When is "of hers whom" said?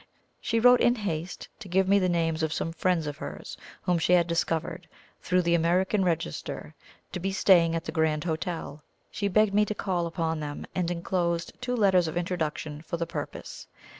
3.05-3.99